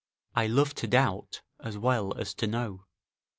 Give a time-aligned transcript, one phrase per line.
[0.35, 2.85] ["I love to doubt, as well as to know."